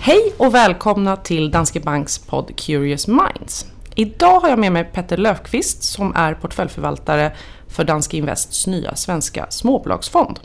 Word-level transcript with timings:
Hej 0.00 0.34
och 0.36 0.54
välkomna 0.54 1.16
till 1.16 1.50
Danske 1.50 1.80
Banks 1.80 2.18
podd 2.18 2.56
Curious 2.56 3.08
Minds. 3.08 3.66
Idag 3.94 4.40
har 4.40 4.48
jag 4.48 4.58
med 4.58 4.72
mig 4.72 4.84
Petter 4.84 5.16
Löfqvist 5.16 5.82
som 5.82 6.12
är 6.16 6.34
portföljförvaltare 6.34 7.32
för 7.68 7.84
Danske 7.84 8.16
Invests 8.16 8.66
nya 8.66 8.96
svenska 8.96 9.46
småbolagsfond. 9.50 10.40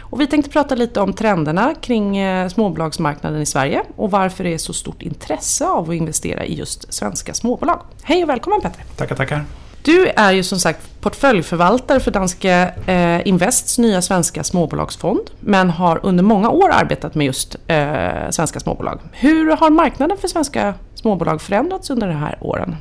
Och 0.00 0.20
vi 0.20 0.26
tänkte 0.26 0.50
prata 0.50 0.74
lite 0.74 1.00
om 1.00 1.12
trenderna 1.12 1.74
kring 1.74 2.16
eh, 2.16 2.48
småbolagsmarknaden 2.48 3.42
i 3.42 3.46
Sverige 3.46 3.82
och 3.96 4.10
varför 4.10 4.44
det 4.44 4.54
är 4.54 4.58
så 4.58 4.72
stort 4.72 5.02
intresse 5.02 5.66
av 5.66 5.90
att 5.90 5.96
investera 5.96 6.44
i 6.44 6.54
just 6.54 6.92
svenska 6.94 7.34
småbolag. 7.34 7.80
Hej 8.02 8.22
och 8.22 8.28
välkommen 8.28 8.60
Petter! 8.60 8.84
Tackar, 8.96 9.16
tackar! 9.16 9.44
Du 9.82 10.06
är 10.06 10.32
ju 10.32 10.42
som 10.42 10.58
sagt 10.58 10.95
portföljförvaltare 11.06 12.00
för 12.00 12.10
Danske 12.10 12.74
eh, 12.86 13.28
Invests 13.28 13.78
nya 13.78 14.02
svenska 14.02 14.44
småbolagsfond 14.44 15.20
men 15.40 15.70
har 15.70 16.00
under 16.02 16.24
många 16.24 16.50
år 16.50 16.70
arbetat 16.72 17.14
med 17.14 17.26
just 17.26 17.56
eh, 17.66 18.30
svenska 18.30 18.60
småbolag. 18.60 19.00
Hur 19.12 19.56
har 19.56 19.70
marknaden 19.70 20.16
för 20.16 20.28
svenska 20.28 20.74
småbolag 20.94 21.42
förändrats 21.42 21.90
under 21.90 22.06
de 22.06 22.14
här 22.14 22.38
åren? 22.40 22.76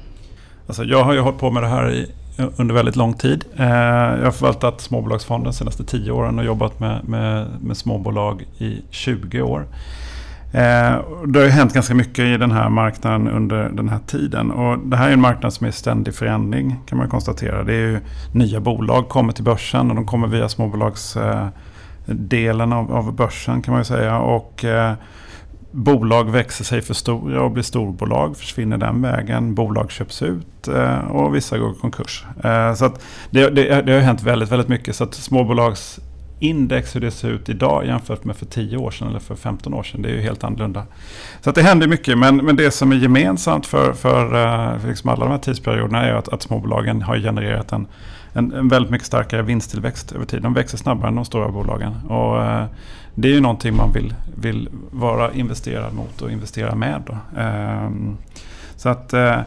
Alltså 0.67 0.83
jag 0.83 1.03
har 1.03 1.13
ju 1.13 1.19
hållit 1.19 1.39
på 1.39 1.51
med 1.51 1.63
det 1.63 1.69
här 1.69 1.91
i, 1.91 2.11
under 2.57 2.75
väldigt 2.75 2.95
lång 2.95 3.13
tid. 3.13 3.45
Eh, 3.57 3.65
jag 3.65 4.25
har 4.25 4.31
förvaltat 4.31 4.81
småbolagsfonden 4.81 5.51
de 5.51 5.53
senaste 5.53 5.83
tio 5.83 6.11
åren 6.11 6.39
och 6.39 6.45
jobbat 6.45 6.79
med, 6.79 7.09
med, 7.09 7.47
med 7.61 7.77
småbolag 7.77 8.45
i 8.57 8.81
20 8.89 9.41
år. 9.41 9.67
Eh, 10.55 10.99
det 11.27 11.39
har 11.39 11.45
ju 11.45 11.51
hänt 11.51 11.73
ganska 11.73 11.95
mycket 11.95 12.19
i 12.19 12.37
den 12.37 12.51
här 12.51 12.69
marknaden 12.69 13.27
under 13.27 13.69
den 13.69 13.89
här 13.89 13.99
tiden. 14.07 14.51
Och 14.51 14.79
det 14.79 14.97
här 14.97 15.09
är 15.09 15.13
en 15.13 15.21
marknad 15.21 15.53
som 15.53 15.65
är 15.65 15.69
i 15.69 15.73
ständig 15.73 16.15
förändring 16.15 16.75
kan 16.85 16.97
man 16.97 17.09
konstatera. 17.09 17.63
Det 17.63 17.73
är 17.73 17.77
ju 17.77 17.99
nya 18.33 18.59
bolag 18.59 19.09
kommer 19.09 19.33
till 19.33 19.43
börsen 19.43 19.89
och 19.89 19.95
de 19.95 20.05
kommer 20.05 20.27
via 20.27 20.49
småbolagsdelen 20.49 22.73
av, 22.73 22.93
av 22.93 23.15
börsen 23.15 23.61
kan 23.61 23.71
man 23.71 23.81
ju 23.81 23.85
säga. 23.85 24.19
Och 24.19 24.65
eh, 24.65 24.93
bolag 25.71 26.31
växer 26.31 26.63
sig 26.63 26.81
för 26.81 26.93
stora 26.93 27.41
och 27.41 27.51
blir 27.51 27.63
storbolag, 27.63 28.37
försvinner 28.37 28.77
den 28.77 29.01
vägen. 29.01 29.55
Bolag 29.55 29.91
köps 29.91 30.21
ut 30.21 30.67
eh, 30.67 30.99
och 30.99 31.35
vissa 31.35 31.57
går 31.57 31.71
i 31.71 31.75
konkurs. 31.81 32.25
Eh, 32.43 32.73
så 32.73 32.91
det, 33.29 33.49
det, 33.49 33.81
det 33.81 33.93
har 33.93 33.99
hänt 33.99 34.23
väldigt, 34.23 34.51
väldigt 34.51 34.69
mycket. 34.69 34.95
Så 34.95 35.03
att 35.03 35.13
småbolags 35.13 35.99
index, 36.45 36.95
hur 36.95 37.01
det 37.01 37.11
ser 37.11 37.29
ut 37.29 37.49
idag 37.49 37.85
jämfört 37.85 38.23
med 38.23 38.35
för 38.35 38.45
10 38.45 38.77
år 38.77 38.91
sedan 38.91 39.07
eller 39.07 39.19
för 39.19 39.35
15 39.35 39.73
år 39.73 39.83
sedan. 39.83 40.01
Det 40.01 40.09
är 40.09 40.13
ju 40.13 40.21
helt 40.21 40.43
annorlunda. 40.43 40.83
Så 41.41 41.49
att 41.49 41.55
det 41.55 41.61
händer 41.61 41.87
mycket. 41.87 42.17
Men, 42.17 42.37
men 42.37 42.55
det 42.55 42.71
som 42.71 42.91
är 42.91 42.95
gemensamt 42.95 43.65
för, 43.65 43.93
för, 43.93 44.25
eh, 44.25 44.79
för 44.79 44.87
liksom 44.87 45.09
alla 45.09 45.25
de 45.25 45.31
här 45.31 45.37
tidsperioderna 45.37 46.05
är 46.05 46.13
att, 46.13 46.29
att 46.29 46.41
småbolagen 46.41 47.01
har 47.01 47.17
genererat 47.17 47.71
en, 47.71 47.87
en, 48.33 48.53
en, 48.53 48.67
väldigt 48.67 48.91
mycket 48.91 49.07
starkare 49.07 49.41
vinsttillväxt 49.41 50.11
över 50.11 50.25
tid. 50.25 50.41
De 50.41 50.53
växer 50.53 50.77
snabbare 50.77 51.07
än 51.07 51.15
de 51.15 51.25
stora 51.25 51.49
bolagen. 51.49 51.95
Och, 52.09 52.43
eh, 52.43 52.65
det 53.15 53.27
är 53.27 53.33
ju 53.33 53.41
någonting 53.41 53.75
man 53.75 53.91
vill, 53.91 54.13
vill 54.37 54.69
vara 54.91 55.33
investerad 55.33 55.93
mot 55.93 56.21
och 56.21 56.31
investera 56.31 56.75
med. 56.75 57.03
Då. 57.07 57.41
Eh, 57.41 57.89
så 58.75 58.89
att 58.89 59.13
eh, 59.13 59.39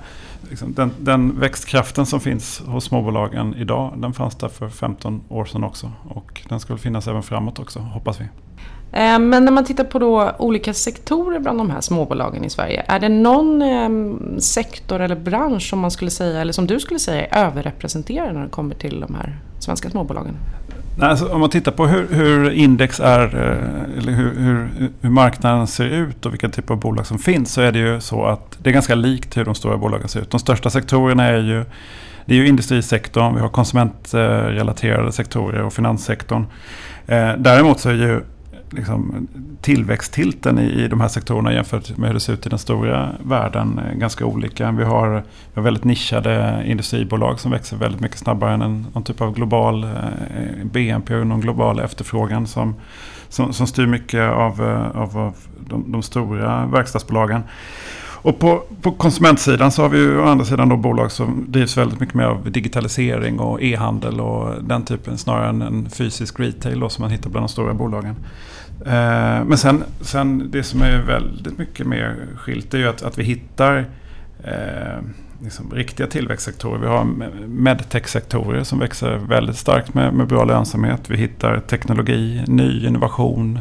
liksom, 0.50 0.74
den, 0.74 0.90
den, 0.98 1.40
växtkraften 1.40 2.06
som 2.06 2.20
finns 2.20 2.62
hos 2.66 2.84
småbolagen 2.84 3.54
idag, 3.54 3.94
den 3.96 4.12
fanns 4.12 4.34
där 4.34 4.48
för 4.48 4.68
15 4.68 5.22
år 5.28 5.44
sedan 5.44 5.64
också. 5.64 5.92
Och 6.08 6.42
den 6.48 6.60
ska 6.60 6.72
väl 6.72 6.80
finnas 6.80 7.08
även 7.08 7.22
framåt 7.22 7.58
också, 7.58 7.78
hoppas 7.78 8.20
vi. 8.20 8.24
Eh, 8.92 9.18
men 9.18 9.44
när 9.44 9.52
man 9.52 9.64
tittar 9.64 9.84
på 9.84 9.98
då 9.98 10.32
olika 10.38 10.74
sektorer 10.74 11.38
bland 11.40 11.58
de 11.58 11.70
här 11.70 11.80
småbolagen 11.80 12.44
i 12.44 12.50
Sverige. 12.50 12.84
Är 12.88 13.00
det 13.00 13.08
någon 13.08 13.62
ehm, 13.62 14.40
sektor 14.40 15.00
eller 15.00 15.16
bransch 15.16 15.68
som 15.70 15.78
man 15.78 15.90
skulle 15.90 16.10
säga, 16.10 16.40
eller 16.40 16.52
som 16.52 16.66
du 16.66 16.80
skulle 16.80 16.98
säga 16.98 17.26
är 17.26 17.46
överrepresenterad 17.46 18.34
när 18.34 18.42
det 18.42 18.50
kommer 18.50 18.74
till 18.74 19.00
de 19.00 19.14
här 19.14 19.38
svenska 19.58 19.90
småbolagen? 19.90 20.36
Nej, 21.00 21.08
alltså, 21.08 21.28
om 21.28 21.40
man 21.40 21.50
tittar 21.50 21.72
på 21.72 21.86
hur, 21.86 22.08
hur 22.14 22.50
index 22.50 23.00
är, 23.00 23.20
eh, 23.20 23.98
eller 23.98 24.12
hur, 24.12 24.34
hur, 24.38 24.68
hur, 25.00 25.10
marknaden 25.10 25.66
ser 25.66 25.84
ut 25.84 26.26
och 26.26 26.32
vilka 26.32 26.48
typer 26.48 26.74
av 26.74 26.80
bolag 26.80 27.06
som 27.06 27.18
finns 27.18 27.52
så 27.52 27.60
är 27.60 27.72
det 27.72 27.78
ju 27.78 28.00
så 28.00 28.26
att 28.26 28.58
det 28.58 28.70
är 28.70 28.74
ganska 28.74 28.94
likt 28.94 29.36
hur 29.36 29.44
de 29.44 29.54
stora 29.54 29.76
bolagen 29.76 30.08
ser 30.08 30.20
ut. 30.20 30.30
De 30.30 30.40
största 30.40 30.70
sektorerna 30.70 31.24
är 31.24 31.38
ju, 31.38 31.64
det 32.26 32.34
är 32.34 32.36
ju 32.36 32.46
industrisektorn, 32.46 33.34
vi 33.34 33.40
har 33.40 33.48
konsumentrelaterade 33.48 35.12
sektorer 35.12 35.62
och 35.62 35.72
finanssektorn. 35.72 36.46
Eh, 37.06 37.32
däremot 37.38 37.80
så 37.80 37.88
är 37.88 37.94
ju 37.94 38.20
liksom, 38.70 39.28
tillväxttilten 39.60 40.58
i, 40.58 40.84
i 40.84 40.88
de 40.88 41.00
här 41.00 41.08
sektorerna 41.08 41.52
jämfört 41.52 41.96
med 41.96 42.08
hur 42.08 42.14
det 42.14 42.20
ser 42.20 42.32
ut 42.32 42.46
i 42.46 42.48
den 42.48 42.58
stora 42.58 43.12
världen 43.24 43.78
eh, 43.78 43.98
ganska 43.98 44.26
olika. 44.26 44.70
Vi 44.70 44.84
har, 44.84 45.08
vi 45.54 45.54
har 45.54 45.62
väldigt 45.62 45.84
nischade 45.84 46.62
industribolag 46.66 47.40
som 47.40 47.50
växer 47.50 47.76
väldigt 47.76 48.00
mycket 48.00 48.18
snabbare 48.18 48.54
än 48.54 48.62
en, 48.62 48.86
någon 48.92 49.04
typ 49.04 49.20
av 49.20 49.34
global 49.34 49.84
eh, 49.84 49.90
BNP 50.64 51.14
och 51.14 51.26
någon 51.26 51.40
global 51.40 51.80
efterfrågan 51.80 52.46
som, 52.46 52.74
som, 53.28 53.52
som 53.52 53.66
styr 53.66 53.86
mycket 53.86 54.30
av, 54.30 54.62
eh, 54.62 55.00
av, 55.00 55.18
av 55.18 55.34
de, 55.68 55.92
de 55.92 56.02
stora 56.02 56.66
verkstadsbolagen. 56.66 57.42
Och 58.22 58.38
på, 58.38 58.62
på 58.82 58.92
konsumentsidan 58.92 59.72
så 59.72 59.82
har 59.82 59.88
vi 59.88 59.98
ju 59.98 60.18
å 60.18 60.24
andra 60.24 60.44
sidan 60.44 60.68
då 60.68 60.76
bolag 60.76 61.12
som 61.12 61.44
drivs 61.48 61.76
väldigt 61.76 62.00
mycket 62.00 62.14
mer 62.14 62.24
av 62.24 62.50
digitalisering 62.50 63.40
och 63.40 63.62
e-handel 63.62 64.20
och 64.20 64.64
den 64.64 64.84
typen 64.84 65.18
snarare 65.18 65.48
än 65.48 65.62
en 65.62 65.90
fysisk 65.90 66.40
retail 66.40 66.80
då, 66.80 66.88
som 66.88 67.02
man 67.02 67.10
hittar 67.10 67.30
bland 67.30 67.44
de 67.44 67.48
stora 67.48 67.74
bolagen. 67.74 68.16
Eh, 68.86 69.44
men 69.44 69.58
sen, 69.58 69.84
sen 70.00 70.50
det 70.50 70.62
som 70.62 70.82
är 70.82 71.02
väldigt 71.02 71.58
mycket 71.58 71.86
mer 71.86 72.16
skilt 72.36 72.74
är 72.74 72.78
ju 72.78 72.88
att, 72.88 73.02
att 73.02 73.18
vi 73.18 73.22
hittar 73.24 73.86
eh, 74.44 75.02
liksom 75.42 75.70
riktiga 75.70 76.06
tillväxtsektorer. 76.06 76.78
Vi 76.78 76.86
har 76.86 77.04
medtech-sektorer 77.46 78.64
som 78.64 78.78
växer 78.78 79.16
väldigt 79.16 79.56
starkt 79.56 79.94
med, 79.94 80.14
med 80.14 80.26
bra 80.26 80.44
lönsamhet. 80.44 81.10
Vi 81.10 81.16
hittar 81.16 81.60
teknologi, 81.60 82.44
ny 82.46 82.86
innovation, 82.86 83.60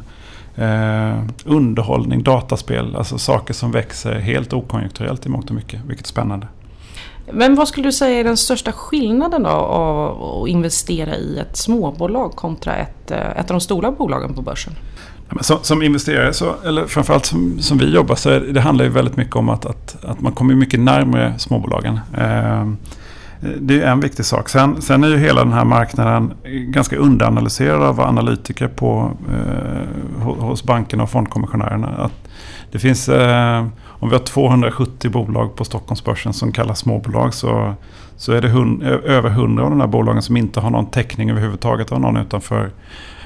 eh, 0.57 1.23
underhållning, 1.45 2.23
dataspel. 2.23 2.95
Alltså 2.95 3.18
saker 3.18 3.53
som 3.53 3.72
växer 3.72 4.19
helt 4.19 4.53
okonjunkturellt 4.53 5.25
i 5.25 5.29
mångt 5.29 5.50
och 5.50 5.56
mycket, 5.56 5.81
vilket 5.88 6.06
är 6.06 6.09
spännande. 6.09 6.47
Men 7.31 7.56
vad 7.56 7.68
skulle 7.68 7.88
du 7.88 7.91
säga 7.91 8.19
är 8.19 8.23
den 8.23 8.38
största 8.38 8.72
skillnaden 8.72 9.44
då 9.44 9.50
av 9.50 10.44
att 10.44 10.50
investera 10.50 11.16
i 11.16 11.40
ett 11.40 11.57
småbolag 11.57 12.31
kontra 12.31 12.75
ett, 12.75 13.12
eh, 13.12 13.29
ett 13.29 13.51
av 13.51 13.53
de 13.53 13.62
stora 13.62 13.91
bolagen 13.91 14.34
på 14.34 14.41
börsen? 14.41 14.73
Som, 15.41 15.57
som, 15.62 15.81
investerare, 15.81 16.34
så, 16.34 16.56
eller 16.66 16.85
framförallt 16.85 17.25
som, 17.25 17.59
som 17.59 17.78
vi 17.78 17.94
jobbar, 17.94 18.16
så 18.16 18.29
är, 18.29 18.39
det 18.39 18.62
handlar 18.62 18.85
ju 18.85 18.91
väldigt 18.91 19.18
mycket 19.18 19.35
om 19.35 19.50
att, 19.50 19.66
att, 19.66 20.06
att 20.06 20.22
man 20.22 20.31
kommer 20.31 20.56
mycket 20.56 20.79
närmare 20.79 21.34
småbolagen. 21.38 22.00
Eh, 22.18 22.68
Eh, 23.42 23.50
det 23.50 23.81
är 23.81 23.92
en 23.92 24.00
viktig 24.00 24.25
sak. 24.25 24.50
Sen, 24.50 24.81
sen, 24.81 25.03
är 25.03 25.08
ju 25.08 25.18
hela 25.18 25.44
den 25.44 25.53
här 25.53 25.66
marknaden 25.66 26.34
ganska 26.46 26.96
underanalyserad 26.96 27.84
av 27.84 28.02
analytiker 28.02 28.68
på, 28.68 29.12
eh, 29.30 30.28
hos 30.28 30.64
bankerna 30.64 31.03
och 31.03 31.09
fondkommissionärerna. 31.09 31.88
Att 31.88 32.30
det 32.72 32.80
finns, 32.80 33.09
eh, 33.09 33.66
om 33.86 34.09
vi 34.09 34.16
har 34.16 34.24
270 34.24 35.12
bolag 35.12 35.56
på 35.56 35.66
Stockholmsbörsen 35.66 36.34
som 36.34 36.52
kallas 36.52 36.80
småbolag 36.80 37.34
så, 37.34 37.74
så 38.18 38.31
är 38.31 38.42
det 38.42 38.50
hund, 38.50 38.84
över 38.84 39.30
100 39.30 39.64
av 39.64 39.69
de 39.69 39.80
här 39.80 39.88
bolagen 39.88 40.22
som 40.22 40.38
inte 40.38 40.59
har 40.59 40.69
någon 40.69 40.86
täckning 40.86 41.30
överhuvudtaget 41.30 41.92
av 41.92 42.02
någon 42.02 42.18
utanför 42.18 42.72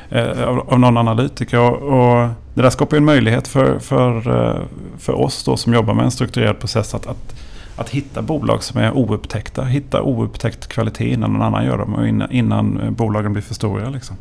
eh, 0.10 0.44
av, 0.44 0.60
av 0.60 0.80
någon 0.80 0.98
analytiker. 0.98 1.60
Och, 1.60 1.82
och, 1.82 2.30
det 2.54 2.62
där 2.62 2.70
skapar 2.70 2.98
en 2.98 3.06
möjlighet 3.06 3.48
för, 3.48 3.80
för, 3.80 4.18
eh, 4.18 4.62
för 4.98 5.14
oss 5.14 5.44
då 5.44 5.58
som 5.58 5.74
jobbar 5.74 5.94
med 5.94 6.06
en 6.06 6.12
strukturerad 6.12 6.60
process 6.60 6.96
att, 6.96 7.08
att, 7.08 7.36
att 7.82 7.90
hitta 7.90 8.22
bolag 8.22 8.64
som 8.64 8.82
är 8.82 8.98
oupptäckta. 8.98 9.64
Hitta 9.64 10.02
oupptäckt 10.02 10.68
kvalitet 10.68 11.14
innan 11.14 11.34
någon 11.34 11.42
annan 11.42 11.66
gör 11.66 11.78
dem 11.78 11.94
och 11.94 12.08
innan, 12.08 12.32
innan 12.32 12.96
bolagen 12.98 13.34
blir 13.34 13.44
för 13.44 13.54
stora. 13.54 13.90
Liksom. 13.90 14.16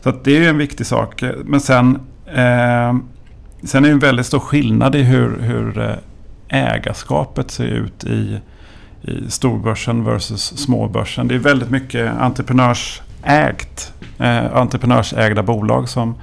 Så 0.00 0.12
det 0.24 0.36
är 0.36 0.48
en 0.48 0.58
viktig 0.58 0.86
sak. 0.86 1.22
Men 1.44 1.60
sen, 1.60 1.98
eh, 2.26 2.94
sen 3.62 3.84
är 3.84 3.88
det 3.88 3.90
en 3.90 3.98
väldigt 3.98 4.26
stor 4.26 4.38
skillnad 4.38 4.94
i 4.94 5.02
hur, 5.02 5.40
hur 5.40 5.78
eh, 5.80 5.94
ägarskapet 6.52 7.50
ser 7.50 7.64
ut 7.64 8.04
i, 8.04 8.40
i 9.02 9.30
storbörsen 9.30 10.04
versus 10.04 10.58
småbörsen. 10.58 11.28
Det 11.28 11.34
är 11.34 11.38
väldigt 11.38 11.70
mycket 11.70 12.12
entreprenörsägt, 12.20 13.92
eh, 14.18 14.56
entreprenörsägda 14.56 15.42
bolag 15.42 15.88
som, 15.88 16.14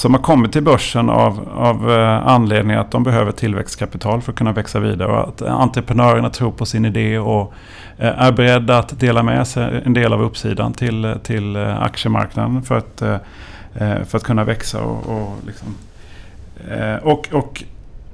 som 0.00 0.14
har 0.14 0.20
kommit 0.20 0.52
till 0.52 0.62
börsen 0.62 1.10
av, 1.10 1.48
av 1.54 1.90
eh, 1.90 2.26
anledning 2.26 2.76
att 2.76 2.90
de 2.90 3.02
behöver 3.02 3.32
tillväxtkapital 3.32 4.22
för 4.22 4.32
att 4.32 4.38
kunna 4.38 4.52
växa 4.52 4.80
vidare. 4.80 5.12
Och 5.12 5.28
att 5.28 5.42
entreprenörerna 5.42 6.30
tror 6.30 6.52
på 6.52 6.66
sin 6.66 6.84
idé 6.84 7.18
och 7.18 7.52
eh, 7.98 8.22
är 8.22 8.32
beredda 8.32 8.78
att 8.78 9.00
dela 9.00 9.22
med 9.22 9.46
sig 9.46 9.82
en 9.84 9.94
del 9.94 10.12
av 10.12 10.22
uppsidan 10.22 10.72
till, 10.72 11.14
till 11.22 11.56
eh, 11.56 11.82
aktiemarknaden 11.82 12.62
för 12.62 12.78
att, 12.78 13.02
för 14.08 14.16
att 14.16 14.22
kunna 14.22 14.44
växa. 14.44 14.82
Och, 14.82 15.16
och, 15.16 15.36
liksom, 15.46 15.74
och, 17.02 17.28
och 17.32 17.64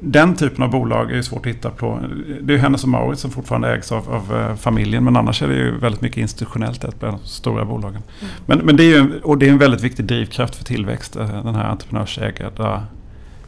den 0.00 0.37
typen 0.37 0.64
av 0.64 0.70
bolag 0.70 1.12
är 1.12 1.22
svårt 1.22 1.46
att 1.46 1.52
hitta 1.52 1.70
på. 1.70 2.00
Det 2.40 2.54
är 2.54 2.58
Hennes 2.58 2.82
och 2.82 2.88
Mauritz 2.88 3.22
som 3.22 3.31
fortfarande 3.31 3.75
ägs 3.75 3.93
av, 3.93 4.10
av, 4.10 4.37
eh, 4.37 4.56
familjen. 4.56 5.04
Men 5.04 5.16
annars 5.16 5.43
är 5.43 5.48
det 5.48 5.54
ju 5.54 5.78
väldigt 5.78 6.00
mycket 6.00 6.19
institutionellt 6.19 6.84
ett 6.84 7.00
bland 7.00 7.19
de 7.19 7.26
stora 7.26 7.64
bolagen. 7.64 8.02
Mm. 8.20 8.32
Men, 8.46 8.58
men 8.58 8.76
det 8.76 8.82
är 8.82 8.87
ju 8.87 9.20
och 9.20 9.38
det 9.38 9.46
är 9.46 9.50
en 9.50 9.58
väldigt 9.58 9.81
viktig 9.81 10.04
drivkraft 10.04 10.56
för 10.56 10.64
tillväxt. 10.64 11.16
Eh, 11.16 11.44
den 11.44 11.54
här 11.54 11.64
entreprenörsägda, 11.64 12.82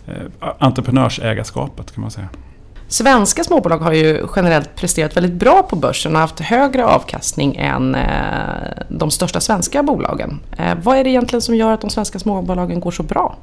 eh, 0.06 0.14
entreprenörsägarskapet 0.58 1.94
kan 1.94 2.02
man 2.02 2.10
säga. 2.10 2.28
Svenska 2.88 3.44
småbolag 3.44 3.78
har 3.78 3.92
ju 3.92 4.26
generellt 4.36 4.74
presterat 4.74 5.16
väldigt 5.16 5.32
bra 5.32 5.62
på 5.62 5.76
börsen 5.76 6.14
och 6.14 6.20
haft 6.20 6.40
högre 6.40 6.86
avkastning 6.86 7.56
än 7.56 7.96
de 8.88 9.10
största 9.10 9.40
svenska 9.40 9.82
bolagen. 9.82 10.40
Vad 10.82 10.96
är 10.96 11.04
det 11.04 11.10
egentligen 11.10 11.42
som 11.42 11.54
gör 11.54 11.72
att 11.72 11.80
de 11.80 11.90
svenska 11.90 12.18
småbolagen 12.18 12.80
går 12.80 12.90
så 12.90 13.02
bra? 13.02 13.36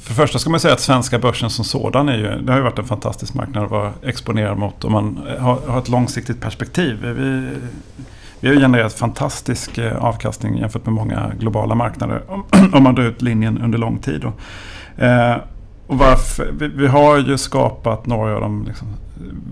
För 0.00 0.08
det 0.08 0.14
första 0.14 0.38
ska 0.38 0.50
man 0.50 0.60
säga 0.60 0.74
att 0.74 0.80
svenska 0.80 1.18
börsen 1.18 1.50
som 1.50 1.64
sådan 1.64 2.08
är 2.08 2.16
ju, 2.16 2.42
det 2.42 2.52
har 2.52 2.58
ju 2.58 2.64
varit 2.64 2.78
en 2.78 2.84
fantastisk 2.84 3.34
marknad 3.34 3.64
att 3.64 3.70
vara 3.70 3.92
exponerad 4.02 4.58
mot 4.58 4.84
om 4.84 4.92
man 4.92 5.20
har, 5.38 5.60
har 5.66 5.78
ett 5.78 5.88
långsiktigt 5.88 6.40
perspektiv. 6.40 7.06
Vi, 7.06 7.48
vi 8.40 8.48
har 8.48 8.54
genererat 8.54 8.92
fantastisk 8.92 9.78
eh, 9.78 10.04
avkastning 10.04 10.58
jämfört 10.58 10.86
med 10.86 10.94
många 10.94 11.32
globala 11.38 11.74
marknader 11.74 12.22
om 12.72 12.82
man 12.82 12.94
drar 12.94 13.04
ut 13.04 13.22
linjen 13.22 13.58
under 13.62 13.78
lång 13.78 13.98
tid. 13.98 14.20
Då. 14.20 14.32
Eh, 15.04 15.36
och 15.86 15.98
varför, 15.98 16.52
vi, 16.58 16.68
vi, 16.68 16.86
har 16.86 17.18
ju 17.18 17.38
skapat 17.38 18.06
några 18.06 18.34
av 18.34 18.40
de 18.40 18.64
liksom 18.64 18.88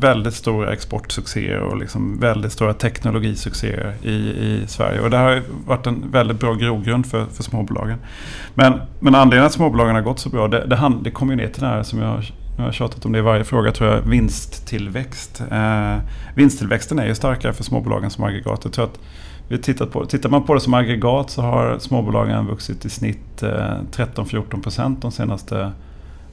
väldigt 0.05 0.35
stora 0.35 0.73
exportsuccéer 0.73 1.59
och 1.59 1.77
liksom 1.77 2.21
väldigt 2.21 2.53
stora 2.53 2.75
teknologisuccéer 2.75 3.95
i, 4.03 4.15
i 4.15 4.65
Sverige. 4.67 5.01
Och 5.01 5.11
det 5.11 5.17
har 5.17 5.43
varit 5.67 5.87
en 5.87 6.11
väldigt 6.11 6.41
bra 6.41 6.55
grogrund 6.55 7.07
för, 7.07 7.27
för 7.27 7.43
småbolagen. 7.43 7.99
Men, 8.55 8.81
men 9.01 9.15
anledningen 9.15 9.47
att 9.47 9.53
småbolagen 9.53 9.95
har 9.95 10.03
gått 10.03 10.19
så 10.19 10.29
bra, 10.29 10.49
det, 10.49 10.67
det, 10.67 10.93
det 11.03 11.11
kommer 11.11 11.33
ju 11.33 11.37
ner 11.37 11.49
till 11.49 11.63
det 11.63 11.69
här 11.69 11.83
som 11.83 11.99
jag 11.99 12.23
nu 12.59 12.65
har 12.65 12.73
tjatat 12.73 13.07
om 13.07 13.13
det 13.13 13.19
i 13.19 13.23
varje 13.23 13.45
fråga 13.45 13.73
tror 13.73 13.91
jag, 13.91 14.01
vinsttillväxt. 14.01 15.43
Eh, 15.51 15.97
vinsttillväxten 16.35 16.99
är 16.99 17.07
ju 17.07 17.15
starkare 17.15 17.53
för 17.53 17.65
småbolagen 17.65 18.11
som 18.11 18.25
aggregat. 18.25 18.61
Jag 18.65 18.73
tror 18.73 18.85
att 18.85 18.99
vi 19.49 19.59
tittat 19.59 19.93
på, 19.93 20.07
tittar 20.07 20.29
man 20.29 20.43
på 20.43 20.55
det 20.55 20.61
som 20.61 20.75
aggregat 20.75 21.31
så 21.31 21.43
har 21.43 21.79
småbolagen 21.79 22.47
vuxit 22.47 22.85
i 22.85 22.91
snitt 22.91 23.43
eh, 23.43 23.49
13-14% 23.93 24.97
de 25.01 25.13
senaste 25.13 25.73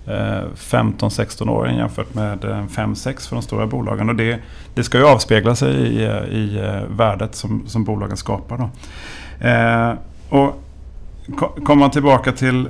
15-16 0.06 1.50
åren 1.50 1.78
jämfört 1.78 2.14
med 2.14 2.46
eh, 2.46 2.64
5-6 2.64 3.30
för 3.30 3.36
de 3.36 3.42
stora 3.42 3.68
bolagen. 3.68 4.10
Och 4.10 4.16
det, 4.16 4.40
det 4.74 4.84
ska 4.84 4.98
ju 4.98 5.06
avspegla 5.06 5.56
sig 5.56 5.74
i, 5.74 6.04
eh, 6.04 6.24
i 6.24 6.60
eh, 6.60 6.96
värdet 6.98 7.36
som, 7.36 7.64
som 7.68 7.84
bolagen 7.84 8.18
skapar. 8.18 8.58
Då. 8.58 8.70
Eh, 9.48 9.94
och 10.30 10.64
Kommer 11.38 11.76
man 11.76 11.92
tillbaka 11.92 12.32
till, 12.32 12.70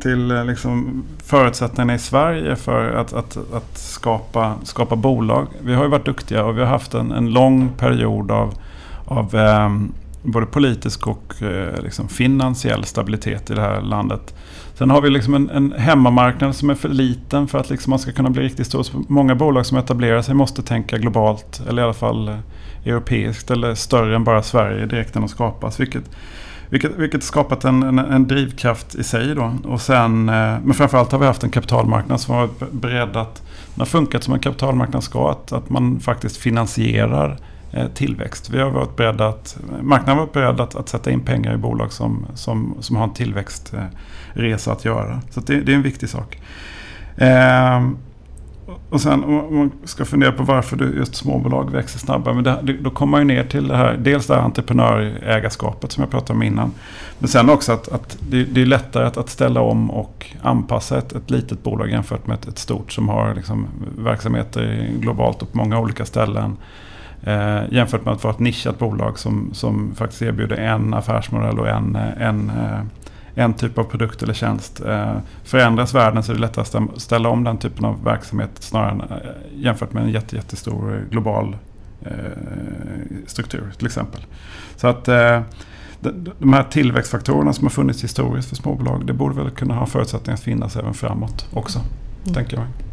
till 0.00 0.44
liksom 0.46 1.04
förutsättningarna 1.24 1.94
i 1.94 1.98
Sverige 1.98 2.56
för 2.56 2.90
att, 2.90 3.12
att, 3.12 3.36
att 3.36 3.78
skapa, 3.78 4.54
skapa 4.62 4.96
bolag. 4.96 5.46
Vi 5.60 5.74
har 5.74 5.84
ju 5.84 5.90
varit 5.90 6.04
duktiga 6.04 6.44
och 6.44 6.56
vi 6.56 6.60
har 6.60 6.68
haft 6.68 6.94
en, 6.94 7.12
en 7.12 7.30
lång 7.30 7.68
period 7.68 8.30
av, 8.30 8.54
av 9.06 9.34
eh, 9.34 9.70
både 10.22 10.46
politisk 10.46 11.06
och 11.06 11.42
eh, 11.42 11.82
liksom 11.82 12.08
finansiell 12.08 12.84
stabilitet 12.84 13.50
i 13.50 13.54
det 13.54 13.60
här 13.60 13.80
landet. 13.80 14.34
Sen 14.74 14.90
har 14.90 15.00
vi 15.00 15.10
liksom 15.10 15.34
en, 15.34 15.50
en 15.50 15.72
hemmamarknad 15.72 16.56
som 16.56 16.70
är 16.70 16.74
för 16.74 16.88
liten 16.88 17.48
för 17.48 17.58
att 17.58 17.70
liksom 17.70 17.90
man 17.90 17.98
ska 17.98 18.12
kunna 18.12 18.30
bli 18.30 18.42
riktigt 18.42 18.66
stor. 18.66 18.82
Så 18.82 19.04
många 19.08 19.34
bolag 19.34 19.66
som 19.66 19.78
etablerar 19.78 20.22
sig 20.22 20.34
måste 20.34 20.62
tänka 20.62 20.98
globalt 20.98 21.62
eller 21.68 21.82
i 21.82 21.84
alla 21.84 21.94
fall 21.94 22.28
eh, 22.28 22.38
europeiskt 22.84 23.50
eller 23.50 23.74
större 23.74 24.16
än 24.16 24.24
bara 24.24 24.42
Sverige 24.42 24.86
direkt 24.86 25.14
när 25.14 25.22
de 25.22 25.28
skapas. 25.28 25.80
Vilket, 25.80 26.04
vilket, 26.68 26.96
vilket 26.96 27.22
skapat 27.22 27.64
en, 27.64 27.82
en, 27.82 27.98
en, 27.98 28.26
drivkraft 28.26 28.94
i 28.94 29.04
sig. 29.04 29.34
Då. 29.34 29.54
Och 29.64 29.80
sen, 29.80 30.28
eh, 30.28 30.56
men 30.64 30.74
framförallt 30.74 31.12
har 31.12 31.18
vi 31.18 31.26
haft 31.26 31.44
en 31.44 31.50
kapitalmarknad 31.50 32.20
som 32.20 32.34
har 32.34 32.46
varit 32.46 32.72
beredd 32.72 33.16
att, 33.16 33.42
den 33.74 33.80
har 33.80 33.86
funkat 33.86 34.24
som 34.24 34.34
en 34.34 34.40
kapitalmarknad 34.40 35.04
ska, 35.04 35.30
att, 35.30 35.52
att 35.52 35.70
man 35.70 36.00
faktiskt 36.00 36.36
finansierar 36.36 37.30
Eh, 37.30 37.47
Eh, 37.72 37.88
tillväxt. 37.88 38.50
Vi 38.50 38.60
har 38.60 38.70
varit 38.70 38.96
beredda 38.96 39.28
att, 39.28 39.58
marknaden 39.82 40.18
har 40.18 40.26
varit 40.26 40.32
beredd 40.32 40.60
att, 40.60 40.74
att 40.74 40.88
sätta 40.88 41.10
in 41.10 41.20
pengar 41.20 41.54
i 41.54 41.56
bolag 41.56 41.92
som, 41.92 42.26
som, 42.34 42.76
som 42.80 42.96
har 42.96 43.04
en 43.04 43.12
tillväxtresa 43.12 44.72
att 44.72 44.84
göra. 44.84 45.20
Så 45.30 45.40
det, 45.40 45.60
det, 45.60 45.72
är 45.72 45.76
en 45.76 45.82
viktig 45.82 46.08
sak. 46.08 46.40
Eh, 47.16 47.88
och 48.90 49.00
sen 49.00 49.24
om 49.24 49.56
man 49.56 49.70
ska 49.84 50.04
fundera 50.04 50.32
på 50.32 50.42
varför 50.42 50.76
just 50.96 51.14
småbolag 51.14 51.70
växer 51.70 51.98
snabbare. 51.98 52.34
Men 52.34 52.44
det, 52.44 52.72
då 52.80 52.90
kommer 52.90 53.10
man 53.10 53.20
ju 53.20 53.26
ner 53.34 53.44
till 53.44 53.68
det 53.68 53.76
här, 53.76 53.96
dels 53.96 54.26
det 54.26 54.34
här 54.34 54.42
entreprenörägarskapet 54.42 55.92
som 55.92 56.02
jag 56.02 56.10
pratade 56.10 56.32
om 56.32 56.42
innan. 56.42 56.72
Men 57.18 57.28
sen 57.28 57.50
också 57.50 57.72
att, 57.72 57.88
att 57.88 58.18
det, 58.30 58.44
det, 58.44 58.62
är 58.62 58.66
lättare 58.66 59.06
att, 59.06 59.16
att, 59.16 59.28
ställa 59.28 59.60
om 59.60 59.90
och 59.90 60.26
anpassa 60.42 60.98
ett, 60.98 61.12
ett 61.12 61.30
litet 61.30 61.62
bolag 61.62 61.90
jämfört 61.90 62.26
med 62.26 62.34
ett, 62.34 62.48
ett 62.48 62.58
stort 62.58 62.92
som 62.92 63.08
har 63.08 63.34
liksom 63.34 63.66
verksamheter 63.98 64.90
globalt 64.98 65.42
och 65.42 65.52
på 65.52 65.58
många 65.58 65.80
olika 65.80 66.04
ställen. 66.04 66.56
Eh, 67.22 67.62
jämfört 67.70 68.04
med 68.04 68.14
att 68.14 68.24
vara 68.24 68.34
ett 68.34 68.40
nischat 68.40 68.78
bolag 68.78 69.18
som, 69.18 69.50
som 69.52 69.94
faktiskt 69.94 70.22
erbjuder 70.22 70.56
en 70.56 70.94
affärsmodell 70.94 71.58
och 71.58 71.68
en, 71.68 71.96
en, 71.96 72.50
eh, 72.50 72.80
en 73.34 73.54
typ 73.54 73.78
av 73.78 73.84
produkt 73.84 74.22
eller 74.22 74.34
tjänst. 74.34 74.80
Eh, 74.80 75.16
förändras 75.44 75.94
världen 75.94 76.22
så 76.22 76.32
är 76.32 76.36
det 76.36 76.40
lättare 76.40 76.84
att 76.84 77.00
ställa 77.00 77.28
om 77.28 77.44
den 77.44 77.58
typen 77.58 77.84
av 77.84 78.04
verksamhet 78.04 78.50
snarare 78.54 78.90
än, 78.90 79.00
eh, 79.00 79.16
jämfört 79.54 79.92
med 79.92 80.02
en 80.02 80.10
jätte, 80.10 80.36
jättestor 80.36 81.06
global 81.10 81.56
eh, 82.02 82.12
struktur 83.26 83.72
till 83.76 83.86
exempel. 83.86 84.20
Så 84.76 84.88
att 84.88 85.08
eh, 85.08 85.40
de 86.38 86.52
här 86.52 86.62
tillväxtfaktorerna 86.62 87.52
som 87.52 87.64
har 87.64 87.70
funnits 87.70 88.04
historiskt 88.04 88.48
för 88.48 88.56
småbolag, 88.56 89.06
det 89.06 89.12
borde 89.12 89.34
väl 89.34 89.50
kunna 89.50 89.74
ha 89.74 89.86
förutsättningar 89.86 90.34
att 90.34 90.42
finnas 90.42 90.76
även 90.76 90.94
framåt 90.94 91.46
också, 91.52 91.78
mm. 91.78 92.34
tänker 92.34 92.56
jag. 92.56 92.87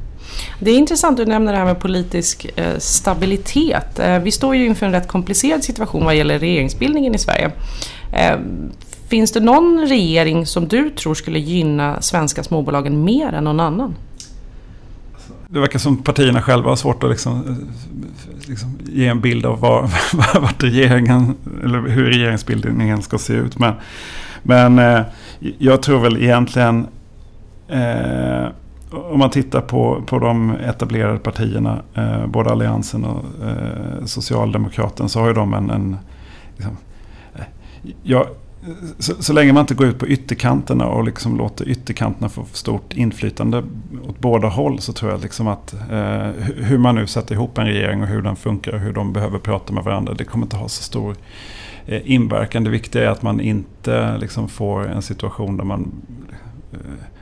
Det 0.59 0.71
är 0.71 0.77
intressant 0.77 1.19
att 1.19 1.25
du 1.25 1.31
nämner 1.31 1.51
det 1.51 1.57
här 1.57 1.65
med 1.65 1.79
politisk 1.79 2.45
eh, 2.55 2.77
stabilitet. 2.77 3.99
Eh, 3.99 4.19
vi 4.19 4.31
står 4.31 4.55
ju 4.55 4.65
inför 4.65 4.85
en 4.85 4.91
rätt 4.91 5.07
komplicerad 5.07 5.63
situation 5.63 6.05
vad 6.05 6.15
gäller 6.15 6.39
regeringsbildningen 6.39 7.15
i 7.15 7.17
Sverige. 7.17 7.51
Eh, 8.13 8.37
finns 9.07 9.31
det 9.31 9.39
någon 9.39 9.87
regering 9.87 10.45
som 10.45 10.67
du 10.67 10.89
tror 10.89 11.13
skulle 11.13 11.39
gynna 11.39 12.01
svenska 12.01 12.43
småbolagen 12.43 13.03
mer 13.03 13.33
än 13.33 13.43
någon 13.43 13.59
annan? 13.59 13.95
Det 15.47 15.59
verkar 15.59 15.79
som 15.79 15.97
partierna 15.97 16.41
själva 16.41 16.69
har 16.69 16.75
svårt 16.75 17.03
att 17.03 17.09
liksom, 17.09 17.65
liksom 18.47 18.79
ge 18.85 19.07
en 19.07 19.21
bild 19.21 19.45
av 19.45 19.59
var, 19.59 19.89
vart 20.41 20.63
regeringen, 20.63 21.35
eller 21.63 21.79
hur 21.79 22.05
regeringsbildningen 22.05 23.01
ska 23.01 23.17
se 23.17 23.33
ut. 23.33 23.59
Men, 23.59 23.73
men 24.43 25.03
jag 25.57 25.81
tror 25.81 25.99
väl 25.99 26.23
egentligen 26.23 26.87
eh, 27.67 28.47
om 28.97 29.19
man 29.19 29.29
tittar 29.29 29.61
på, 29.61 30.03
på 30.05 30.19
de 30.19 30.51
etablerade 30.51 31.19
partierna, 31.19 31.81
eh, 31.93 32.27
både 32.27 32.51
Alliansen 32.51 33.05
och 33.05 33.23
eh, 33.47 34.05
Socialdemokraterna, 34.05 35.09
så 35.09 35.19
har 35.19 35.27
ju 35.27 35.33
de 35.33 35.53
en... 35.53 35.69
en 35.69 35.97
liksom, 36.55 36.77
eh, 37.35 37.45
ja, 38.03 38.25
så, 38.99 39.13
så, 39.23 39.33
länge 39.33 39.53
man 39.53 39.61
inte 39.61 39.73
går 39.73 39.87
ut 39.87 39.99
på 39.99 40.07
ytterkanterna 40.07 40.85
och 40.85 41.03
liksom 41.03 41.37
låter 41.37 41.69
ytterkanterna 41.69 42.29
få 42.29 42.45
stort 42.51 42.93
inflytande 42.93 43.63
åt 44.07 44.19
båda 44.19 44.47
håll 44.47 44.79
så 44.79 44.93
tror 44.93 45.11
jag 45.11 45.21
liksom 45.21 45.47
att 45.47 45.73
eh, 45.73 46.27
hur 46.55 46.77
man 46.77 46.95
nu 46.95 47.07
sätter 47.07 47.35
ihop 47.35 47.57
en 47.57 47.65
regering 47.65 48.01
och 48.01 48.07
hur 48.07 48.21
den 48.21 48.35
funkar 48.35 48.73
och 48.73 48.79
hur 48.79 48.93
de 48.93 49.13
behöver 49.13 49.39
prata 49.39 49.73
med 49.73 49.83
varandra, 49.83 50.13
det 50.13 50.23
kommer 50.23 50.45
inte 50.45 50.55
ha 50.55 50.67
så 50.67 50.83
stor 50.83 51.15
eh, 51.85 52.01
inverkan. 52.05 52.63
Det 52.63 52.69
viktiga 52.69 53.03
är 53.03 53.07
att 53.07 53.21
man 53.21 53.41
inte 53.41 54.17
liksom 54.17 54.47
får 54.47 54.87
en 54.87 55.01
situation 55.01 55.57
där 55.57 55.63
man 55.63 55.91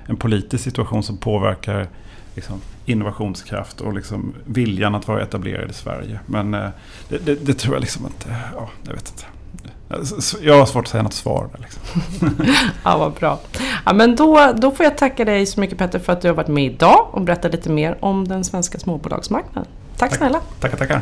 en 0.05 0.17
politisk 0.17 0.63
situation 0.63 1.03
som 1.03 1.17
påverkar 1.17 1.87
liksom, 2.35 2.61
innovationskraft 2.85 3.81
och 3.81 3.93
liksom, 3.93 4.33
viljan 4.45 4.95
att 4.95 5.07
vara 5.07 5.21
etablerad 5.21 5.69
i 5.69 5.73
Sverige. 5.73 6.19
Men 6.25 6.53
eh, 6.53 6.69
det, 7.09 7.17
det, 7.25 7.35
det, 7.35 7.53
tror 7.53 7.75
jag 7.75 7.81
liksom 7.81 8.05
inte, 8.05 8.35
ja, 8.55 8.69
jag 8.83 8.93
vet 8.93 9.09
inte. 9.09 9.23
Jag 10.41 10.57
har 10.57 10.65
svårt 10.65 10.83
att 10.83 10.91
säga 10.91 11.03
något 11.03 11.13
svar 11.13 11.49
där. 11.51 11.59
Liksom. 11.61 11.81
ja, 12.83 12.97
vad 12.97 13.13
bra. 13.13 13.39
Ja, 13.85 13.93
men 13.93 14.15
då, 14.15 14.53
då 14.57 14.71
får 14.71 14.83
jag 14.83 14.97
tacka 14.97 15.25
dig 15.25 15.45
så 15.45 15.59
mycket 15.59 15.77
Petter 15.77 15.99
för 15.99 16.13
att 16.13 16.21
du 16.21 16.27
har 16.27 16.35
varit 16.35 16.47
med 16.47 16.65
idag 16.65 17.07
och 17.11 17.21
berättat 17.21 17.51
lite 17.51 17.69
mer 17.69 17.97
om 17.99 18.27
den 18.27 18.43
svenska 18.43 18.79
småbolagsmarknaden. 18.79 19.71
Tack, 19.97 20.09
Tack. 20.09 20.17
snälla. 20.17 20.41
Tackar, 20.59 20.77
tackar. 20.77 21.01